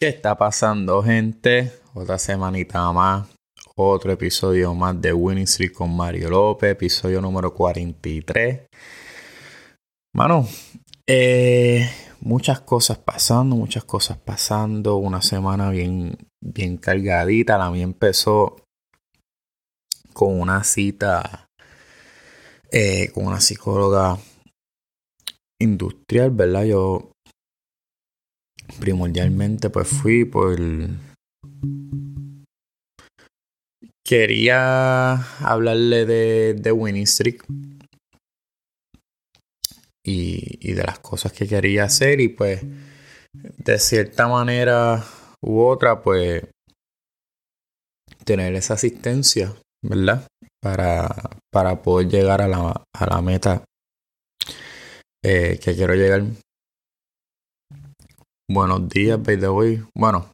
[0.00, 1.72] ¿Qué está pasando, gente?
[1.92, 3.26] Otra semanita más.
[3.74, 8.68] Otro episodio más de Winning Street con Mario López, episodio número 43.
[10.14, 10.46] Mano,
[11.04, 11.90] eh,
[12.20, 14.98] muchas cosas pasando, muchas cosas pasando.
[14.98, 17.58] Una semana bien, bien cargadita.
[17.58, 18.54] La mía empezó
[20.12, 21.48] con una cita
[22.70, 24.16] eh, con una psicóloga
[25.58, 26.62] industrial, ¿verdad?
[26.66, 27.10] Yo
[28.78, 30.58] primordialmente pues fui por...
[34.04, 37.44] Quería hablarle de, de Winning Streak
[40.02, 42.62] y, y de las cosas que quería hacer y pues
[43.34, 45.04] de cierta manera
[45.42, 46.44] u otra pues
[48.24, 50.26] tener esa asistencia, ¿verdad?
[50.62, 51.08] Para,
[51.52, 53.64] para poder llegar a la, a la meta
[55.22, 56.24] eh, que quiero llegar.
[58.50, 59.84] Buenos días, by the way.
[59.94, 60.32] Bueno,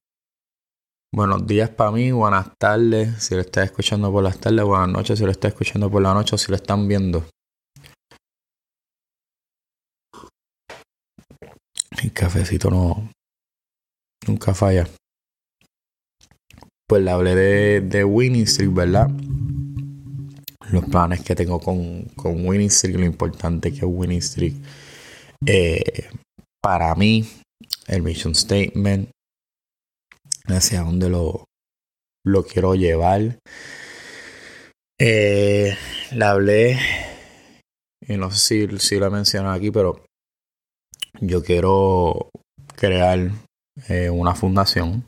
[1.12, 3.24] buenos días para mí, buenas tardes.
[3.24, 5.18] Si lo estás escuchando por las tardes, buenas noches.
[5.18, 7.26] Si lo estás escuchando por la noche o si lo están viendo.
[12.00, 13.10] El cafecito no.
[14.28, 14.88] Nunca falla.
[16.86, 19.10] Pues le hablé de, de Winning Street, ¿verdad?
[20.70, 24.54] Los planes que tengo con, con Winning Street, lo importante que es Winning Street.
[25.46, 26.10] Eh,
[26.62, 27.28] para mí,
[27.86, 29.10] el mission statement,
[30.47, 31.44] hacia dónde lo,
[32.24, 33.38] lo quiero llevar.
[34.98, 35.77] Eh,
[36.12, 36.78] le hablé,
[38.06, 40.05] y no sé si, si lo he mencionado aquí, pero
[41.20, 42.30] yo quiero
[42.77, 43.30] crear
[43.89, 45.06] eh, una fundación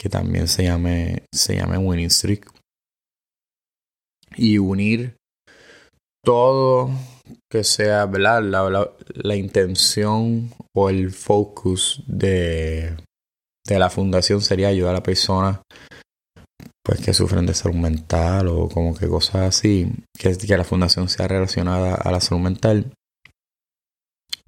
[0.00, 2.50] que también se llame, se llame Winning Streak
[4.36, 5.16] y unir
[6.24, 6.90] todo
[7.50, 8.42] que sea ¿verdad?
[8.42, 12.96] La, la, la, intención o el focus de,
[13.66, 15.60] de la fundación sería ayudar a personas
[16.88, 21.10] pues que sufren de salud mental o como que cosas así que, que la fundación
[21.10, 22.90] sea relacionada a la salud mental.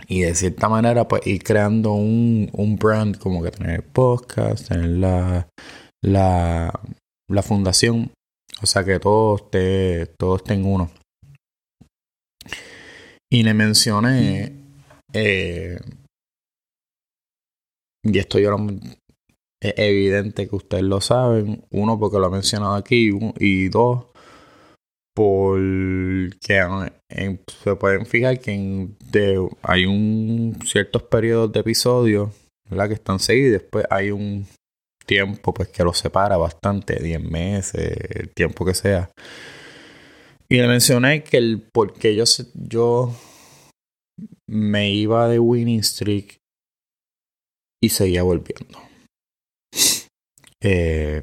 [0.08, 4.88] Y de cierta manera pues ir creando un, un brand como que tener podcast tener
[4.88, 5.48] la,
[6.02, 8.10] la, fundación.
[8.62, 10.90] O sea que todo esté todo esté en uno.
[13.30, 14.54] Y le mencioné,
[15.12, 15.78] eh,
[18.02, 18.56] y esto yo
[19.62, 24.06] es evidente que ustedes lo saben, uno porque lo he mencionado aquí, y dos
[25.14, 26.56] porque
[27.08, 28.88] en, se pueden fijar que
[29.62, 32.30] hay un ciertos periodos de episodios
[32.70, 32.88] ¿verdad?
[32.88, 34.46] que están seguidos y después hay un
[35.04, 39.10] tiempo pues que los separa bastante, 10 meses, el tiempo que sea.
[40.48, 42.24] Y le mencioné que el porque yo,
[42.54, 43.12] yo
[44.48, 46.39] me iba de winning streak
[47.82, 48.78] y seguía volviendo.
[50.62, 51.22] Eh,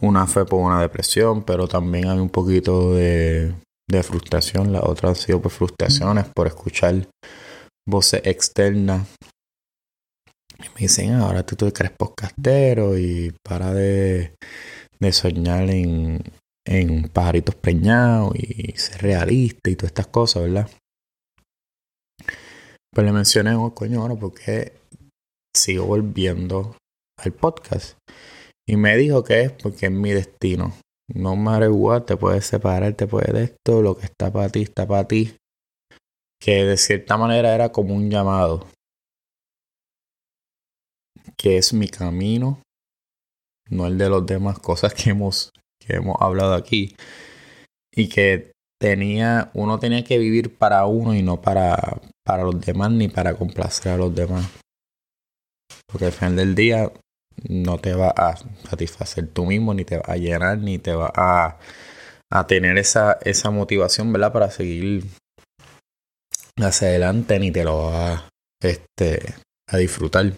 [0.00, 3.54] una fue por una depresión, pero también hay un poquito de,
[3.90, 4.72] de frustración.
[4.72, 7.08] La otra ha sido por frustraciones, por escuchar
[7.86, 9.06] voces externas.
[10.58, 14.34] Y me dicen, ah, ahora tú te crees podcastero y para de,
[15.00, 16.22] de soñar en,
[16.66, 20.70] en pajaritos preñados y ser realista y todas estas cosas, ¿verdad?
[22.94, 24.72] Pues le mencioné, oh, coño, bueno, porque
[25.56, 26.76] sigo volviendo
[27.18, 27.96] al podcast.
[28.68, 30.74] Y me dijo que es porque es mi destino.
[31.08, 34.62] No matter what, te puedes separar, te puedes de esto, lo que está para ti,
[34.62, 35.36] está para ti.
[36.38, 38.66] Que de cierta manera era como un llamado.
[41.36, 42.60] Que es mi camino,
[43.70, 46.94] no el de los demás cosas que hemos que hemos hablado aquí,
[47.92, 48.51] y que
[48.82, 53.34] tenía, uno tenía que vivir para uno y no para, para los demás ni para
[53.34, 54.44] complacer a los demás.
[55.86, 56.92] Porque al final del día
[57.48, 58.36] no te va a
[58.68, 61.58] satisfacer tú mismo, ni te va a llenar, ni te va a,
[62.28, 64.32] a tener esa, esa motivación, ¿verdad?
[64.32, 65.04] Para seguir
[66.56, 68.28] hacia adelante, ni te lo va
[68.60, 69.32] este,
[69.68, 70.32] a disfrutar.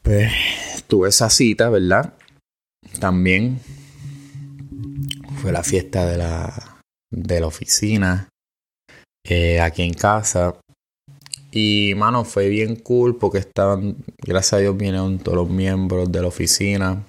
[0.00, 0.32] Pues
[0.88, 2.14] tuve esa cita, ¿verdad?
[3.00, 3.60] También
[5.40, 8.28] fue la fiesta de la, de la oficina
[9.24, 10.58] eh, aquí en casa.
[11.50, 16.22] Y, mano, fue bien cool porque estaban, gracias a Dios, vinieron todos los miembros de
[16.22, 17.06] la oficina.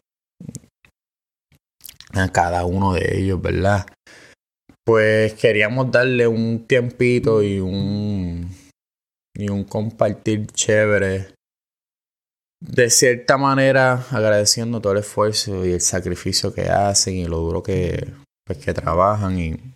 [2.12, 3.88] A cada uno de ellos, ¿verdad?
[4.86, 8.52] Pues queríamos darle un tiempito y un,
[9.34, 11.34] y un compartir chévere
[12.66, 17.62] de cierta manera agradeciendo todo el esfuerzo y el sacrificio que hacen y lo duro
[17.62, 18.14] que,
[18.46, 19.76] pues, que trabajan y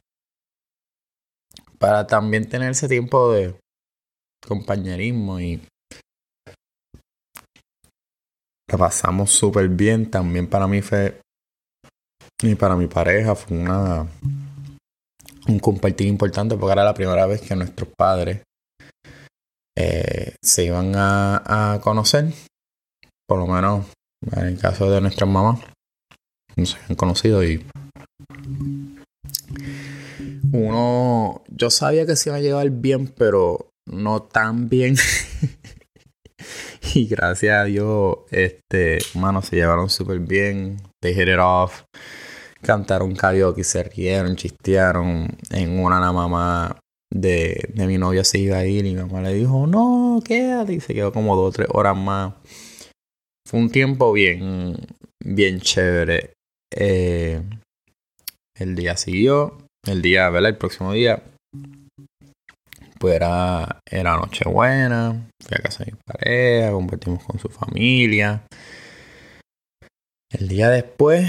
[1.77, 3.55] para también tener ese tiempo de
[4.47, 5.61] compañerismo y
[8.71, 10.09] la pasamos súper bien.
[10.09, 11.19] También para mí fue,
[12.41, 14.07] y para mi pareja fue una,
[15.47, 18.43] un compartir importante porque era la primera vez que nuestros padres
[19.77, 22.33] eh, se iban a, a conocer.
[23.27, 23.85] Por lo menos
[24.35, 25.59] en el caso de nuestras mamás,
[26.55, 27.63] no se habían conocido y
[30.51, 34.95] uno, yo sabía que se iba a llevar bien, pero no tan bien.
[36.95, 40.77] y gracias a Dios, este, mano, se llevaron súper bien.
[41.01, 41.83] They hit it off.
[42.61, 45.27] Cantaron karaoke, se rieron, chistearon.
[45.51, 46.79] En una la mamá
[47.11, 50.73] de, de mi novia se iba a ir y mi mamá le dijo, no, quédate.
[50.73, 52.33] Y se quedó como dos o tres horas más.
[53.47, 54.75] Fue un tiempo bien,
[55.23, 56.33] bien chévere.
[56.69, 57.41] Eh,
[58.59, 60.49] el día siguió, el día, ¿verdad?
[60.49, 61.23] El próximo día,
[62.99, 68.43] pues era, era Nochebuena, fui a casa de mi pareja, compartimos con su familia.
[70.29, 71.25] El día después,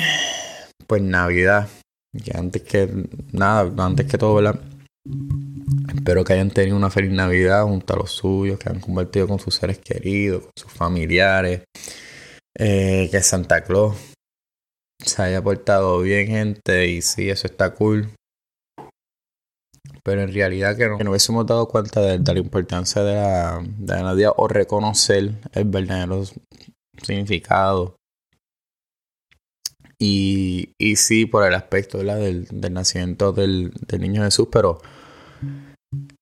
[0.88, 1.68] pues Navidad.
[2.24, 2.88] Que antes que
[3.30, 4.60] nada, antes que todo, ¿verdad?
[5.94, 9.38] Espero que hayan tenido una feliz Navidad junto a los suyos, que han compartido con
[9.38, 11.62] sus seres queridos, con sus familiares.
[12.56, 13.96] Eh, que Santa Claus
[15.04, 18.10] se haya portado bien, gente, y sí, eso está cool.
[20.02, 23.62] Pero en realidad que no, que no hubiésemos dado cuenta de, la importancia de la,
[23.62, 26.24] de la o reconocer el verdadero
[27.02, 27.96] significado.
[30.00, 34.80] Y, y sí, por el aspecto Del, del nacimiento del, del niño Jesús, pero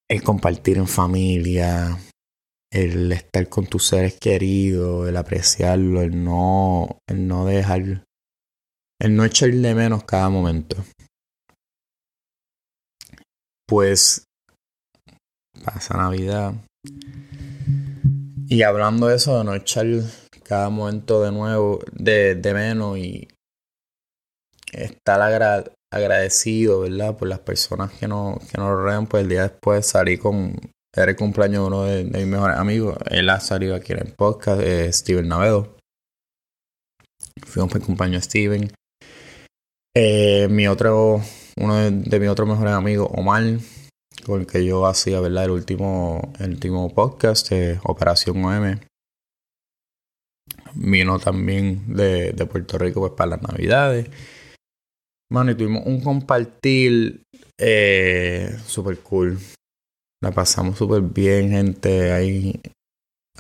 [0.08, 1.99] el compartir en familia,
[2.73, 8.05] el estar con tus seres queridos, el apreciarlo, el no, el no dejar
[9.01, 10.77] el no echarle menos cada momento.
[13.69, 14.25] Pues
[15.65, 16.55] pasa Navidad.
[18.49, 19.87] Y hablando de eso, de no echar
[20.45, 23.29] cada momento de nuevo, de, de menos y
[24.73, 25.21] estar
[25.93, 27.17] agradecido, ¿verdad?
[27.17, 30.55] Por las personas que, no, que nos rodean, pues el día después salí con,
[30.96, 34.12] era el cumpleaños de uno de, mis mejores amigos, él ha salido aquí en el
[34.14, 35.76] podcast, eh, Steven Navedo.
[37.54, 38.72] Por el cumpleaños de Steven.
[39.94, 41.20] Eh, mi otro,
[41.58, 43.44] uno de, mis otros mejores amigos, Omar,
[44.25, 45.44] con el que yo hacía, ¿verdad?
[45.44, 48.78] El último, el último podcast de Operación OM.
[50.75, 54.08] Vino también de, de Puerto Rico pues, para las Navidades.
[55.31, 57.22] Mano, y tuvimos un compartir
[57.58, 59.38] eh, super cool.
[60.23, 62.13] La pasamos súper bien, gente.
[62.13, 62.61] Hay,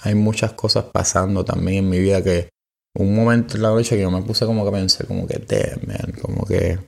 [0.02, 2.50] hay muchas cosas pasando también en mi vida que
[2.98, 5.86] un momento en la noche que yo me puse como que pensé, como que, damn,
[5.86, 6.78] man, como que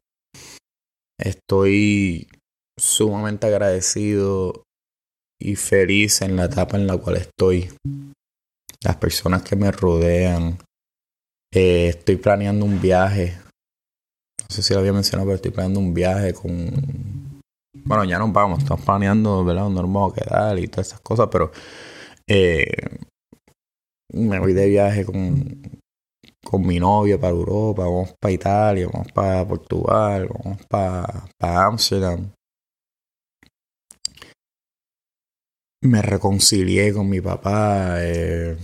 [1.18, 2.28] estoy
[2.78, 4.62] sumamente agradecido
[5.40, 7.70] y feliz en la etapa en la cual estoy.
[8.82, 10.58] Las personas que me rodean.
[11.52, 13.38] Eh, estoy planeando un viaje.
[14.40, 17.17] No sé si lo había mencionado, pero estoy planeando un viaje con.
[17.84, 18.60] Bueno, ya nos vamos.
[18.60, 19.62] Estamos planeando, ¿verdad?
[19.62, 21.50] Dónde nos vamos a quedar y todas esas cosas, pero.
[22.26, 22.66] Eh,
[24.12, 25.80] me voy de viaje con,
[26.44, 32.30] con mi novia para Europa, vamos para Italia, vamos para Portugal, vamos para, Amsterdam.
[35.82, 37.98] Me reconcilié con mi papá.
[38.00, 38.56] Eh,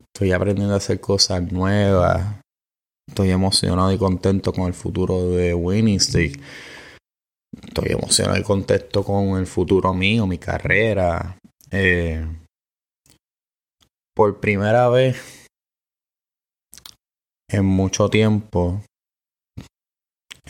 [0.00, 2.40] estoy aprendiendo a hacer cosas nuevas.
[3.08, 5.98] Estoy emocionado y contento con el futuro de Winning.
[7.78, 11.38] Estoy emocionado y contento con el futuro mío, mi carrera.
[11.70, 12.26] Eh,
[14.16, 15.46] por primera vez
[17.48, 18.82] en mucho tiempo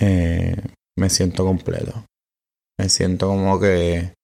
[0.01, 0.57] eh,
[0.99, 2.07] me siento completo.
[2.81, 4.15] Me siento como que...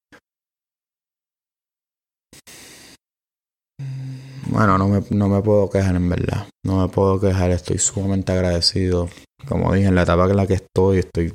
[4.46, 6.48] Bueno, no me, no me puedo quejar en verdad.
[6.64, 9.10] No me puedo quejar, estoy sumamente agradecido.
[9.46, 11.34] Como dije, en la etapa en la que estoy, estoy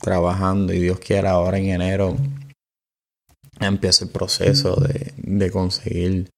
[0.00, 2.16] trabajando y Dios quiera ahora en enero
[3.60, 6.30] empieza el proceso de, de conseguir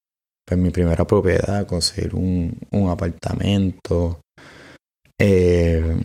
[0.47, 4.21] pues, mi primera propiedad, conseguir un, un apartamento,
[5.21, 6.03] eh,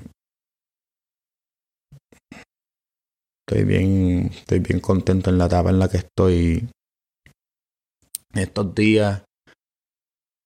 [3.48, 6.68] estoy bien, estoy bien contento en la etapa en la que estoy
[8.34, 9.24] estos días.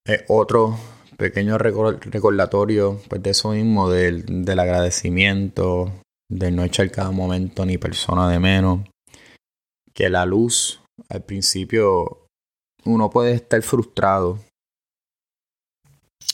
[0.05, 0.77] Es otro
[1.17, 5.91] pequeño recordatorio pues, de eso mismo, del, del agradecimiento,
[6.29, 8.81] de no echar cada momento ni persona de menos.
[9.93, 12.27] Que la luz, al principio,
[12.85, 14.39] uno puede estar frustrado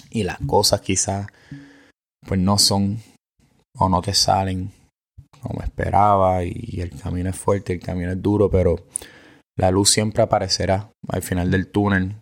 [0.10, 1.28] y las cosas quizás
[2.26, 3.00] pues no son
[3.78, 4.72] o no te salen
[5.42, 8.78] como esperaba y el camino es fuerte, el camino es duro, pero
[9.58, 12.18] La luz siempre aparecerá al final del túnel.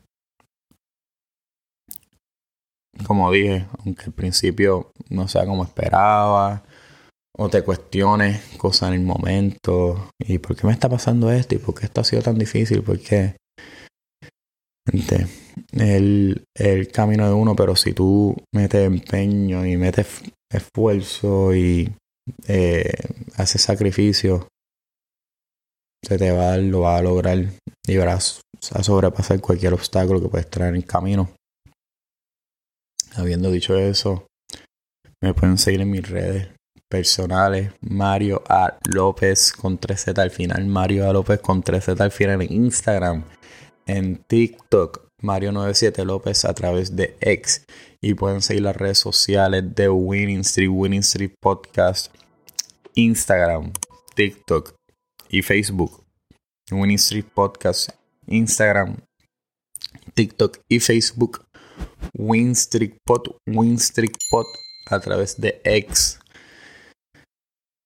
[3.08, 6.64] Como dije, aunque al principio no sea como esperaba,
[7.38, 11.60] o te cuestiones cosas en el momento, y por qué me está pasando esto, y
[11.60, 13.36] por qué esto ha sido tan difícil, porque
[15.72, 20.22] el, el camino de uno, pero si tú metes empeño y metes
[20.52, 21.92] esfuerzo y
[22.48, 22.92] eh,
[23.36, 24.48] haces sacrificio,
[26.04, 27.38] se te va, lo va a lograr
[27.88, 31.30] y verás a sobrepasar cualquier obstáculo que puedes traer en el camino.
[33.16, 34.28] Habiendo dicho eso,
[35.22, 36.50] me pueden seguir en mis redes
[36.94, 37.72] personales.
[37.82, 38.78] Mario A.
[38.86, 40.64] López con 3Z al final.
[40.68, 41.14] Mario A.
[41.14, 43.24] López con 3Z al final en Instagram.
[43.88, 45.08] En TikTok.
[45.20, 47.66] Mario97 López a través de X.
[48.00, 52.14] Y pueden seguir las redes sociales de Winning Street, Winning Street Podcast.
[52.94, 53.72] Instagram,
[54.14, 54.76] TikTok
[55.30, 56.04] y Facebook.
[56.70, 57.90] Winning Street Podcast.
[58.28, 58.98] Instagram,
[60.14, 61.44] TikTok y Facebook.
[62.14, 64.46] Win Street Pod, Win Street Pod
[64.92, 66.20] a través de X.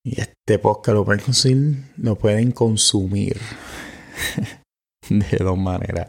[0.08, 3.36] Y este podcast lo pueden consumir, lo pueden consumir
[5.10, 6.08] de dos maneras.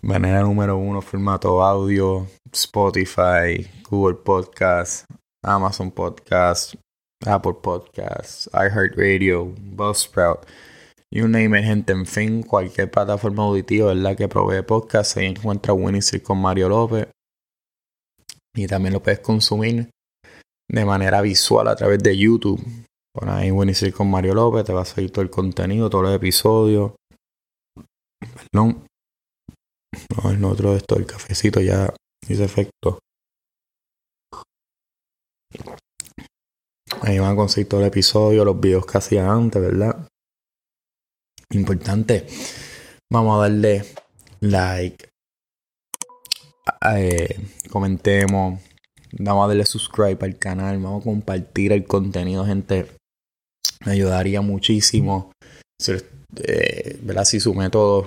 [0.00, 5.06] Manera número uno, formato audio, Spotify, Google Podcast,
[5.42, 6.74] Amazon Podcast,
[7.26, 10.46] Apple Podcasts, iHeartRadio, Buzzsprout,
[11.10, 11.92] you name it, gente.
[11.92, 17.08] En fin, cualquier plataforma auditiva que provee podcast, se encuentra Winnie con Mario López.
[18.54, 19.90] Y también lo puedes consumir
[20.68, 22.62] de manera visual a través de YouTube.
[23.14, 26.14] Pon ahí Winnie con Mario López, te va a salir todo el contenido, todos los
[26.14, 26.92] episodios.
[28.20, 28.84] Perdón.
[30.14, 31.92] No, el otro de esto, el cafecito ya
[32.28, 32.98] hizo efecto.
[37.02, 40.06] Ahí van a conseguir todo el episodio, los videos que hacía antes, ¿verdad?
[41.50, 42.26] Importante.
[43.10, 43.84] Vamos a darle
[44.40, 45.08] like.
[46.94, 48.60] Eh, comentemos
[49.12, 50.78] Vamos a darle subscribe al canal.
[50.78, 52.86] Vamos a compartir el contenido, gente.
[53.84, 55.32] Me ayudaría muchísimo.
[55.80, 55.92] Si,
[56.36, 58.06] eh, si su método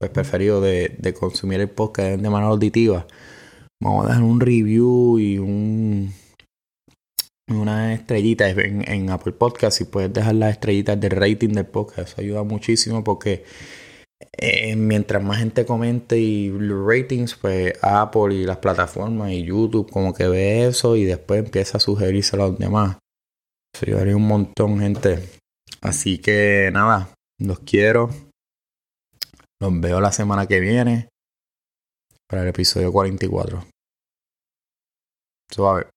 [0.00, 3.06] pues, preferido de, de consumir el podcast es de manera auditiva,
[3.82, 6.12] vamos a dejar un review y un
[7.48, 9.78] una estrellita en, en Apple Podcast.
[9.78, 13.44] Si puedes dejar las estrellitas de rating del podcast, eso ayuda muchísimo porque
[14.38, 20.12] eh, mientras más gente comente y ratings, pues Apple y las plataformas y YouTube como
[20.12, 22.98] que ve eso y después empieza a sugerirse a los demás.
[23.74, 25.40] Eso ayudaría un montón, gente.
[25.80, 28.10] Así que nada, los quiero.
[29.60, 31.08] Los veo la semana que viene
[32.28, 33.64] para el episodio 44.
[35.50, 35.95] Suave.